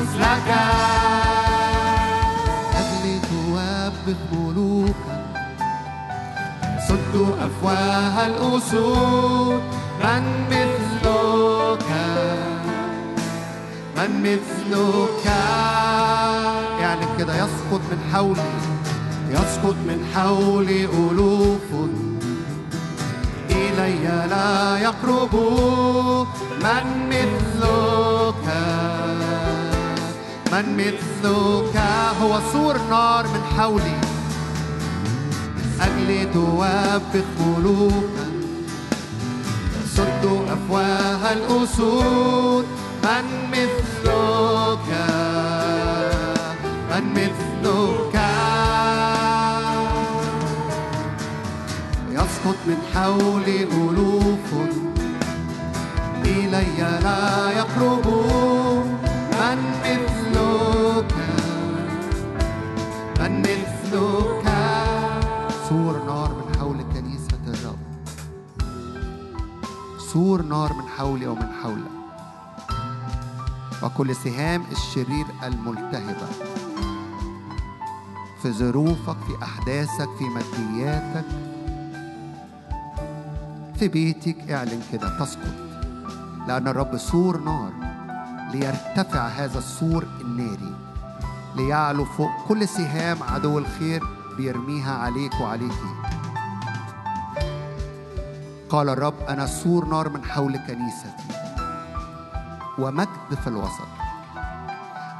[0.00, 0.48] مثلك.
[2.78, 5.14] أجل توبخ ملوكا
[6.88, 9.73] صد أفواه الأسود.
[10.04, 11.88] من مثلك
[13.96, 15.26] من مثلك.
[16.80, 18.52] يعني كده يسقط من حولي
[19.30, 21.68] يسقط من حولي ألوف.
[23.50, 25.34] إلي لا يقرب
[26.64, 28.46] من مثلك
[30.52, 31.76] من مثلك.
[32.22, 34.00] هو سور نار من حولي
[35.80, 38.13] أجل توبخ ملوكا
[40.24, 42.66] أفواه الأسود.
[43.04, 44.88] من مثلك؟
[46.90, 48.16] من مثلك؟
[52.10, 54.48] يسقط من حولي ألوف.
[56.24, 58.06] إلي لا يقرب.
[59.32, 61.14] من مثلك؟
[63.20, 64.43] من مثلك؟
[70.14, 71.90] سور نار من حولي ومن حولك.
[73.82, 76.26] وكل سهام الشرير الملتهبة.
[78.42, 81.24] في ظروفك في أحداثك في مادياتك.
[83.78, 85.54] في بيتك اعلن كده تسقط.
[86.48, 87.72] لأن الرب سور نار
[88.52, 90.74] ليرتفع هذا السور الناري
[91.56, 94.02] ليعلو فوق كل سهام عدو الخير
[94.36, 96.13] بيرميها عليك وعليكي.
[98.70, 101.10] قال الرب أنا سور نار من حول كنيستي
[102.78, 103.88] ومجد في الوسط.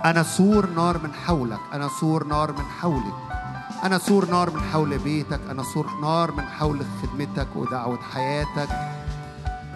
[0.05, 3.15] أنا سور نار من حولك أنا سور نار من حولك
[3.85, 8.69] أنا سور نار من حول بيتك أنا سور نار من حول خدمتك ودعوة حياتك.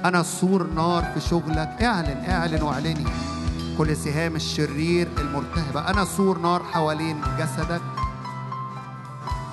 [0.05, 1.83] أنا سور نار في شغلك.
[1.83, 3.07] اعلن اعلن واعلني.
[3.79, 7.97] كل سهام الشرير الملتهبة أنا سور نار حوالين جسدك.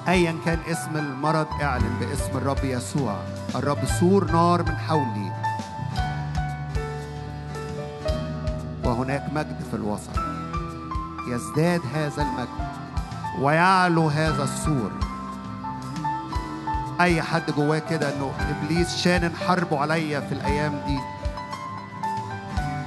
[0.08, 3.16] أيا كان اسم المرض اعلن باسم الرب يسوع.
[3.56, 5.32] الرب سور نار من حولي.
[8.84, 10.20] وهناك مجد في الوسط.
[11.28, 12.68] يزداد هذا المجد.
[13.40, 14.92] ويعلو هذا السور.
[17.02, 21.00] أي حد جواه كده إنه إبليس شانن حربه عليا في الأيام دي.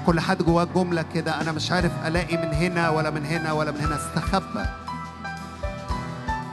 [0.06, 3.70] كل حد جواه جملة كده أنا مش عارف ألاقي من هنا ولا من هنا ولا
[3.70, 3.96] من هنا.
[3.96, 4.87] استخبى.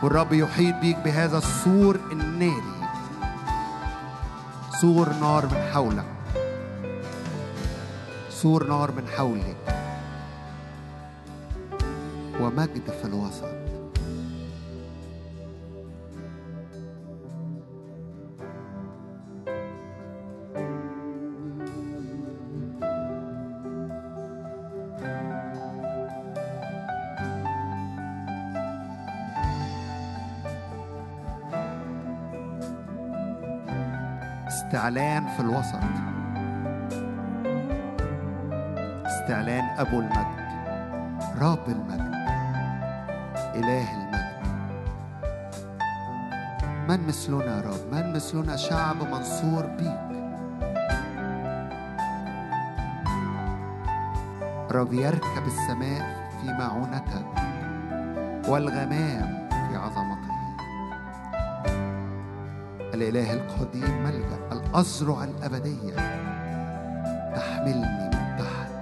[0.04, 2.76] والرب يحيط بيك بهذا السور الناري.
[4.82, 6.06] سور نار من حولك.
[8.30, 9.58] سور نار من حولك.
[12.42, 13.65] ومجد في الوسط.
[34.86, 35.80] استعلان في الوسط.
[39.06, 40.46] استعلان أبو المجد
[41.42, 42.16] رب المجد
[43.56, 44.36] إله المجد.
[46.90, 50.06] من مثلنا يا رب؟ من مثلنا شعب منصور بيك؟
[54.72, 57.26] رب يركب السماء في معونتك
[58.48, 59.45] والغمام
[62.96, 65.96] الإله القديم ملجأ الأزرع الأبدية
[67.36, 68.76] تحملني من تحت.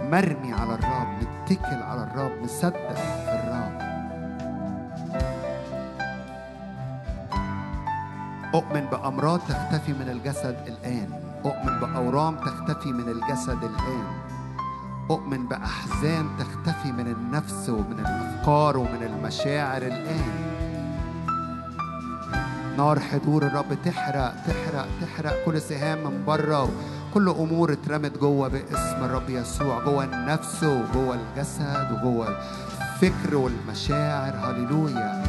[0.00, 3.84] مرمي على الرب متكل على الرب مصدق الرب
[8.54, 11.10] أؤمن بأمراض تختفي من الجسد الآن.
[11.44, 14.06] أؤمن بأورام تختفي من الجسد الآن.
[15.10, 20.53] أؤمن بأحزان تختفي من النفس ومن الأفكار ومن المشاعر الآن.
[22.78, 26.68] نار حضور الرب تحرق تحرق تحرق كل سهام من بره
[27.14, 32.28] كل أمور اترمت جوه باسم الرب يسوع جوه النفس وجوه الجسد وجوه
[32.94, 34.34] الفكر والمشاعر.
[34.36, 35.22] هللويا.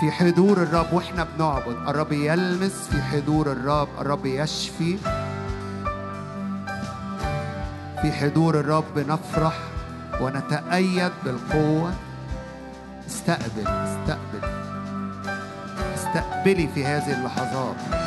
[0.00, 4.98] في حضور الرب وإحنا بنعبد الرب يلمس في حضور الرب الرب يشفي.
[8.02, 9.58] في حضور الرب نفرح
[10.20, 11.92] ونتأيد بالقوة.
[13.06, 14.59] استقبل استقبل.
[16.14, 17.99] تستقبلي في هذه اللحظات.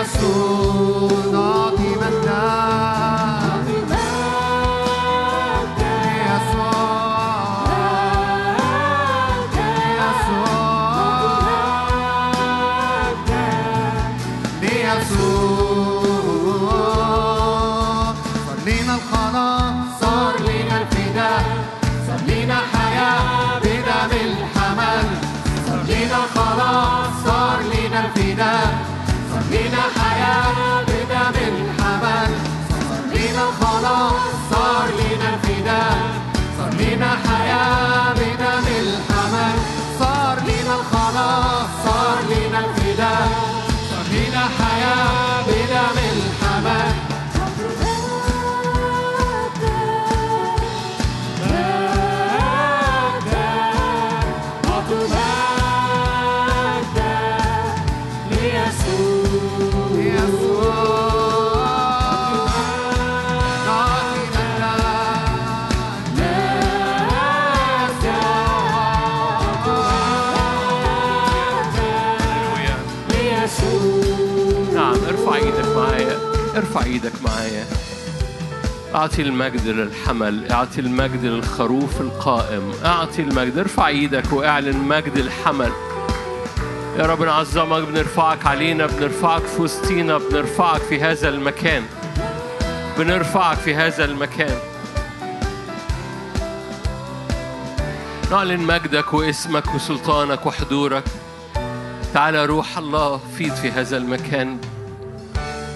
[0.00, 1.31] يسوع.
[76.72, 77.64] ارفع إيدك معايا.
[78.94, 82.72] اعطي المجد للحمل اعطي المجد للخروف القائم.
[82.84, 85.72] اعطي المجد ارفع إيدك واعلن مجد الحمل.
[86.98, 91.82] يا رب نعظمك بنرفعك علينا بنرفعك في وسطينا بنرفعك في هذا المكان.
[92.98, 94.58] بنرفعك في هذا المكان.
[98.30, 101.04] نعلن مجدك واسمك وسلطانك وحضورك.
[102.14, 104.58] تعالى روح الله فيض في هذا المكان.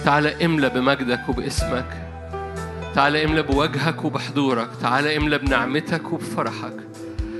[0.07, 2.09] تعالى املى بمجدك وباسمك.
[2.95, 4.69] تعالى املى بوجهك وبحضورك.
[4.81, 6.73] تعالى املى بنعمتك وبفرحك.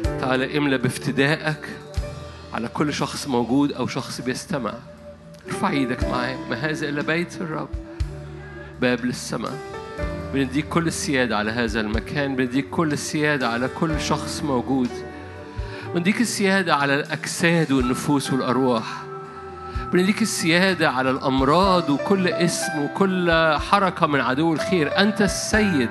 [0.04, 1.70] تعالى املى بافتدائك
[2.54, 4.74] على كل شخص موجود أو شخص بيستمع.
[5.48, 6.38] ارفع إيدك معايا.
[6.50, 7.70] ما هذا إلا بيت الرب.
[8.82, 9.58] باب للسماء.
[10.34, 12.36] بنديك كل السيادة على هذا المكان.
[12.36, 14.90] بنديك كل السيادة على كل شخص موجود.
[15.96, 19.04] بنديك السيادة على الأجساد والنفوس والأرواح.
[19.94, 23.32] بنديك السيادة على الأمراض وكل اسم وكل
[23.72, 24.98] حركة من عدو الخير.
[24.98, 25.90] أنت السيد.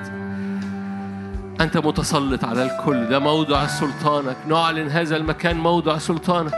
[1.61, 3.09] أنت متسلط على الكل.
[3.09, 4.35] ده موضع سلطانك.
[4.47, 6.53] نعلن هذا المكان موضع سلطانك.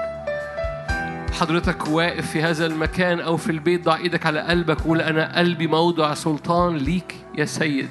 [1.40, 5.68] حضرتك واقف في هذا المكان أو في البيت ضع إيدك على قلبك وقول أنا قلبي
[5.68, 7.90] موضع سلطان ليك يا سيد.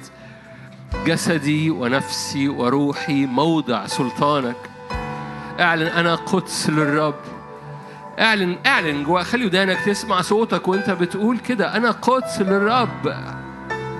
[1.05, 4.55] جسدي ونفسي وروحي موضع سلطانك.
[5.59, 7.38] اعلن أنا قدس للرب.
[8.19, 9.23] اعلن اعلن جوا.
[9.23, 11.77] خلي ودانك تسمع صوتك وانت بتقول كده.
[11.77, 13.15] أنا قدس للرب.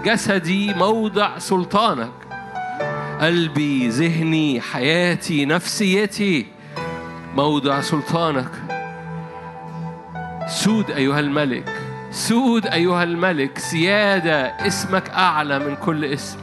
[0.05, 2.11] جسدي موضع سلطانك.
[3.21, 6.45] قلبي ذهني حياتي نفسيتي
[7.35, 8.51] موضع سلطانك.
[10.47, 11.69] سود أيها الملك.
[12.11, 13.59] سود أيها الملك.
[13.59, 16.37] سياده اسمك أعلى من كل اسم.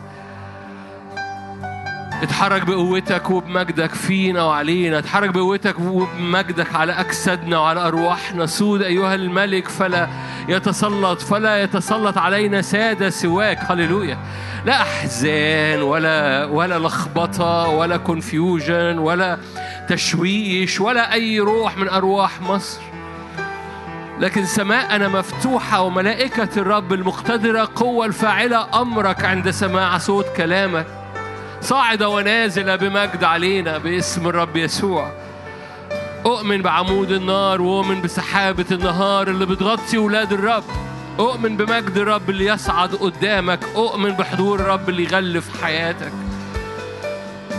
[2.23, 4.99] اتحرك بقوتك وبمجدك فينا وعلينا.
[4.99, 8.47] اتحرك بقوتك وبمجدك على أجسادنا وعلى أرواحنا.
[8.47, 10.09] سود أيها الملك فلا
[10.49, 13.59] يتسلط فلا يتسلط علينا سادة سواك.
[13.71, 14.19] هللويا.
[14.67, 19.39] لا أحزان ولا ولا لخبطة ولا confusion ولا
[19.89, 22.81] تشويش ولا أي روح من أرواح مصر.
[24.21, 30.87] لكن سماءنا مفتوحة وملائكة الرب المقتدرة قوة الفاعلة أمرك عند سماع صوت كلامك.
[31.67, 35.13] صاعدة ونازلة بمجد علينا باسم الرب يسوع.
[36.27, 40.65] أؤمن بعمود النار وأؤمن بسحابة النهار اللي بتغطي ولاد الرب.
[41.19, 43.61] أؤمن بمجد الرب اللي يصعد قدامك.
[43.77, 46.13] أؤمن بحضور الرب اللي يغلف حياتك.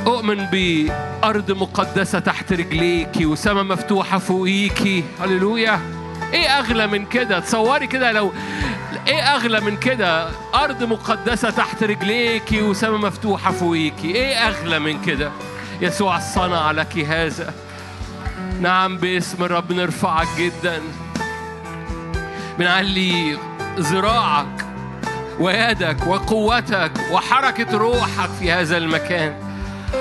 [0.05, 5.79] أؤمن بأرض مقدسة تحت رجليكي وسماء مفتوحة فوقيكي هللويا.
[6.33, 8.31] إيه أغلى من كده؟ تصوري كده لو
[9.07, 15.31] إيه أغلى من كده؟ أرض مقدسة تحت رجليكي وسماء مفتوحة فوقيكي إيه أغلى من كده؟
[15.81, 17.53] يسوع صنع لك هذا.
[18.61, 20.81] نعم باسم الرب نرفعك جدا.
[22.59, 23.37] بنعلي
[23.79, 24.65] ذراعك
[25.39, 29.35] ويدك وقوتك وحركة روحك في هذا المكان.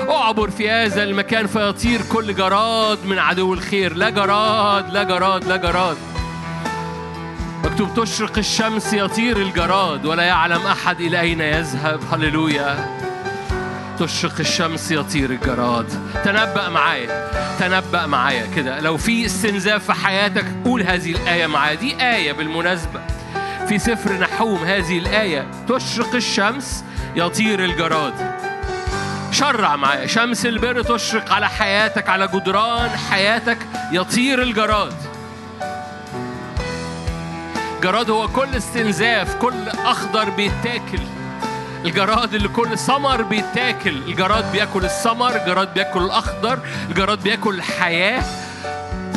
[0.09, 3.93] أعبر في هذا المكان فيطير كل جراد من عدو الخير.
[3.95, 5.97] لا جراد لا جراد لا جراد.
[7.77, 11.99] مكتوب تشرق الشمس يطير الجراد ولا يعلم أحد إلى أين يذهب.
[12.11, 12.97] هللويا.
[13.99, 15.85] تشرق الشمس يطير الجراد.
[16.25, 17.31] تنبأ معايا.
[17.59, 18.79] تنبأ معايا كده.
[18.79, 21.75] لو في استنزاف في حياتك قول هذه الآية معايا.
[21.75, 23.01] دي آية بالمناسبة.
[23.67, 25.47] في سفر نحوم هذه الآية.
[25.69, 26.83] تشرق الشمس
[27.15, 28.13] يطير الجراد.
[29.31, 30.07] شرع معايا.
[30.07, 33.57] شمس البر تشرق على حياتك على جدران حياتك
[33.91, 35.06] يطير الجراد.
[37.83, 40.99] جراد هو كل استنزاف كل أخضر بيتاكل.
[41.85, 43.97] الجراد اللي كل ثمر بيتاكل.
[43.97, 46.59] الجراد بياكل الثمر الجراد بياكل الأخضر
[46.89, 48.23] الجراد بياكل الحياة.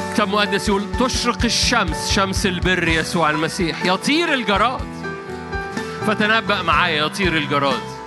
[0.08, 3.84] الكتاب المقدس يقول تشرق الشمس شمس البر يسوع المسيح.
[3.84, 4.80] يطير الجراد.
[6.06, 7.99] فتنبأ معايا يطير الجراد.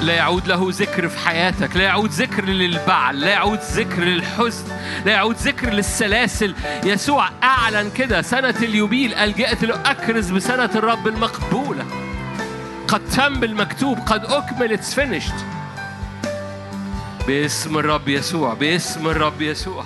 [0.00, 4.64] لا يعود له ذكر في حياتك لا يعود ذكر للبعل لا يعود ذكر للحزن
[5.04, 6.54] لا يعود ذكر للسلاسل.
[6.84, 11.84] يسوع أعلن كده سنة اليوبيل قال جئت لأكرز بسنة الرب المقبولة.
[12.88, 15.34] قد تم المكتوب قد أكمل it's finished
[17.26, 19.84] باسم الرب يسوع باسم الرب يسوع.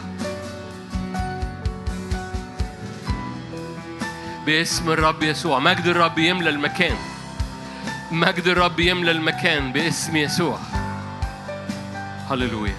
[4.47, 5.59] باسم الرب يسوع.
[5.59, 6.97] مجد الرب يملى المكان.
[8.13, 10.59] مجد الرب يملى المكان باسم يسوع.
[12.31, 12.75] هللويا.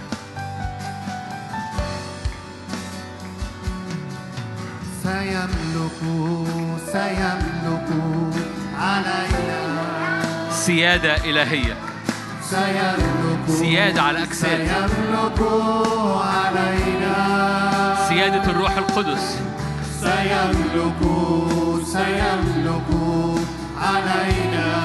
[5.03, 5.99] سيملك
[6.91, 7.89] سيملك
[8.79, 9.61] علينا
[10.51, 11.77] سيادة إلهية.
[12.49, 15.39] سيملك سيادة على أجساد سيملك
[16.21, 17.15] علينا
[18.09, 19.39] سيادة الروح القدس.
[20.01, 21.01] سيملك
[21.85, 22.89] سيملك
[23.81, 24.84] علينا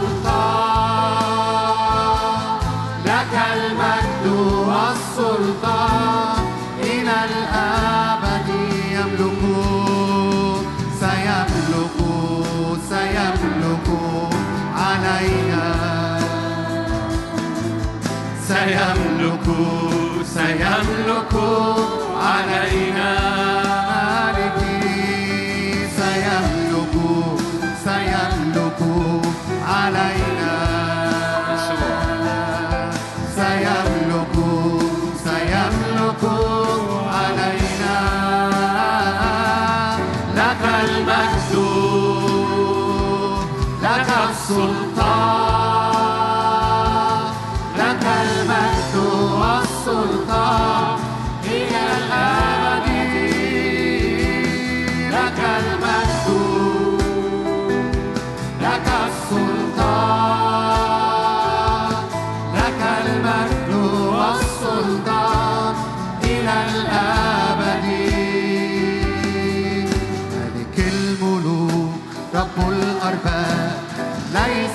[18.61, 19.47] سيملك
[20.23, 21.33] سيملك
[22.21, 23.30] علينا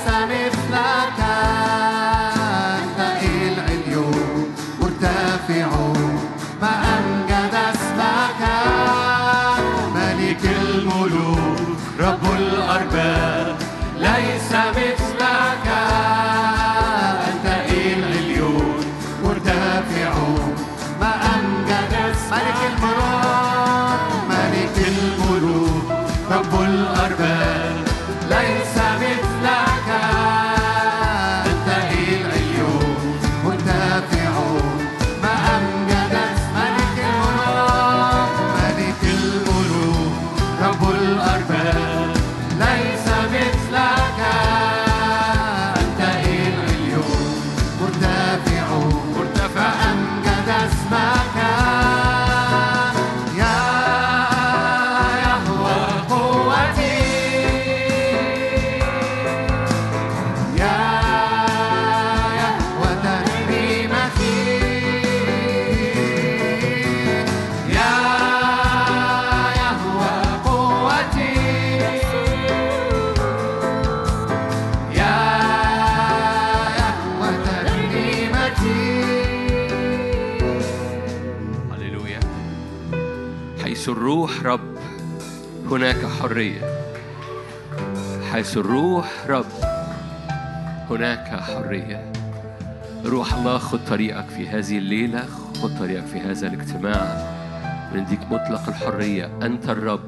[0.04, 0.45] sun
[85.76, 86.60] هناك حرية.
[88.32, 89.52] حيث الروح رب
[90.90, 92.12] هناك حرية.
[93.04, 95.24] روح الله خد طريقك في هذه الليلة
[95.62, 97.32] خد طريقك في هذا الاجتماع.
[97.92, 99.30] بنديك مطلق الحرية.
[99.42, 100.00] أنت الرب.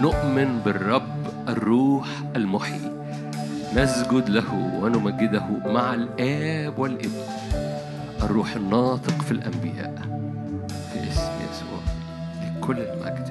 [0.00, 2.90] نؤمن بالرب الروح المحيي.
[3.76, 7.22] نسجد له ونمجده مع الآب والابن.
[8.22, 9.94] الروح الناطق في الأنبياء.
[10.92, 11.80] في اسم يسوع.
[12.42, 13.25] لكل المجد.